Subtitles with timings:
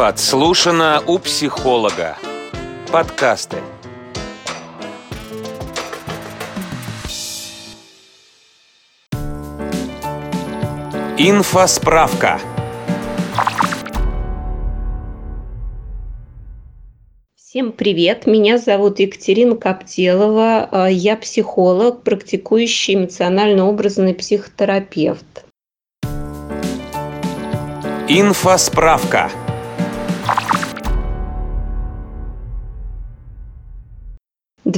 [0.00, 2.16] Подслушано у психолога.
[2.90, 3.58] Подкасты.
[11.18, 12.40] Инфосправка.
[17.36, 25.44] Всем привет, меня зовут Екатерина Коптелова, а, я психолог, практикующий эмоционально-образный психотерапевт.
[28.08, 29.30] Инфосправка.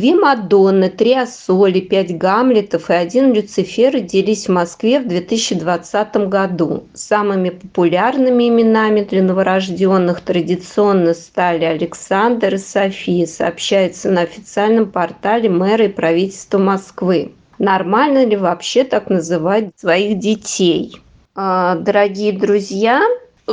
[0.00, 6.84] Две Мадонны, три Ассоли, пять Гамлетов и один Люцифер родились в Москве в 2020 году.
[6.94, 15.84] Самыми популярными именами для новорожденных традиционно стали Александр и София, сообщается на официальном портале мэра
[15.84, 17.32] и правительства Москвы.
[17.58, 20.96] Нормально ли вообще так называть своих детей?
[21.34, 23.02] А, дорогие друзья,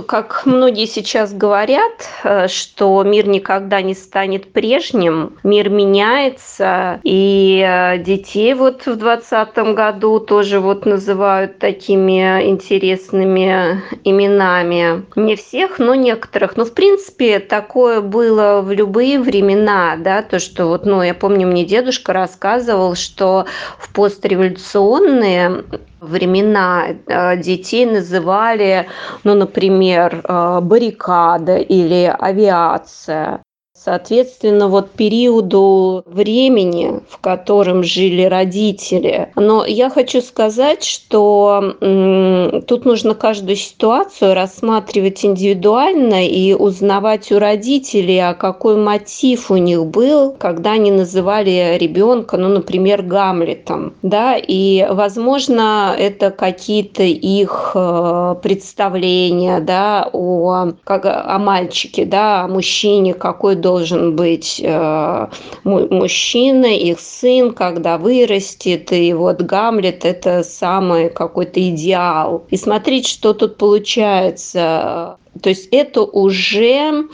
[0.04, 7.98] как многие сейчас говорят, э, что мир никогда не станет прежним, мир меняется, и э,
[8.00, 15.06] детей вот в двадцатом году тоже вот называют такими интересными именами.
[15.16, 16.58] Не всех, но некоторых.
[16.58, 21.48] Но в принципе такое было в любые времена, да, то, что вот, ну, я помню,
[21.48, 23.45] мне дедушка рассказывал, что
[23.78, 25.64] в постреволюционные
[26.00, 28.88] времена э, детей называли,
[29.23, 33.42] ну, например, э, баррикада или авиация.
[33.83, 39.30] Соответственно, вот периоду времени, в котором жили родители.
[39.36, 47.39] Но я хочу сказать, что м, тут нужно каждую ситуацию рассматривать индивидуально и узнавать у
[47.39, 53.94] родителей, а какой мотив у них был, когда они называли ребенка, ну, например, Гамлетом.
[54.02, 54.36] Да?
[54.38, 63.14] И, возможно, это какие-то их э, представления да, о, как, о мальчике, да, о мужчине,
[63.14, 65.28] какой должен должен быть э,
[65.64, 72.46] мужчина, их сын, когда вырастет, и вот Гамлет– это самый какой-то идеал.
[72.50, 77.07] И смотреть, что тут получается то есть это уже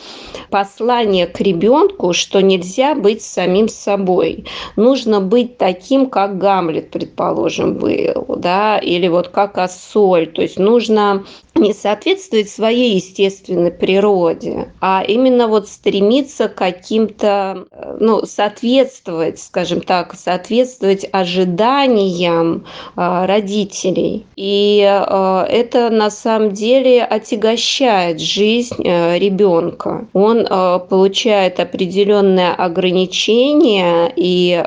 [0.49, 4.45] послание к ребенку, что нельзя быть самим собой.
[4.75, 10.27] Нужно быть таким, как Гамлет, предположим, был, да, или вот как Ассоль.
[10.27, 11.25] То есть нужно
[11.63, 17.65] не соответствовать своей естественной природе, а именно вот стремиться к каким-то,
[17.99, 22.65] ну, соответствовать, скажем так, соответствовать ожиданиям
[22.95, 24.25] э, родителей.
[24.35, 30.07] И э, это на самом деле отягощает жизнь э, ребенка.
[30.13, 30.45] Он
[30.89, 34.63] получает определенные ограничения, и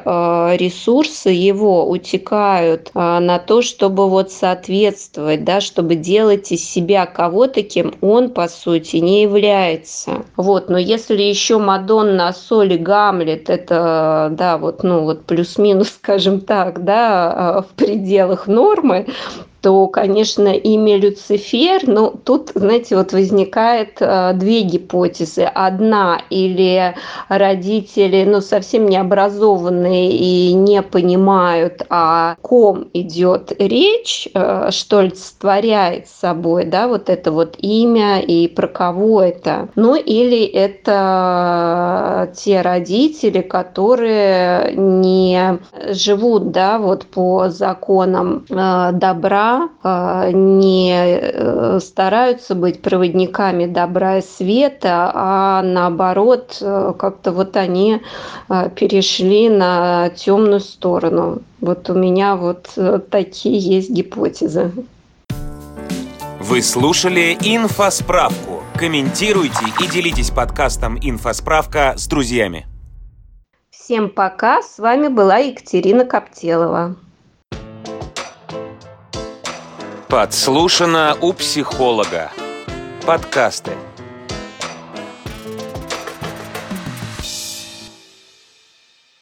[0.58, 7.94] ресурсы его утекают на то, чтобы вот соответствовать, да, чтобы делать из себя кого-то, кем
[8.00, 10.24] он, по сути, не является.
[10.36, 16.84] Вот, но если еще Мадонна, Соли, Гамлет, это, да, вот, ну, вот плюс-минус, скажем так,
[16.84, 19.06] да, а, в пределах нормы,
[19.60, 25.42] то, конечно, имя Люцифер, ну, тут, знаете, вот возникает э, две гипотезы.
[25.42, 26.94] Одна, или
[27.28, 36.64] родители, ну, совсем необразованные и не понимают, о ком идет речь, э, что олицетворяет собой,
[36.64, 39.68] да, вот это вот имя и про кого это.
[39.74, 45.58] Ну, или это те родители, которые не
[45.90, 54.22] живут, да, вот по законам э, добра, а, не э, стараются быть проводниками добра и
[54.22, 58.00] света, а наоборот, э, как-то вот они
[58.48, 61.42] а, перешли на темную сторону.
[61.60, 64.72] Вот у меня вот э, такие есть гипотезы.
[66.40, 68.62] Вы слушали «Инфосправку».
[68.78, 72.66] Комментируйте и делитесь подкастом «Инфосправка» с друзьями.
[73.70, 76.96] Всем пока, с вами была Екатерина Коптелова.
[80.08, 82.30] Подслушано у психолога.
[83.04, 83.72] Подкасты.